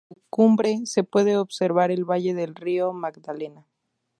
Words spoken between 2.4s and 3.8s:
río Magdalena.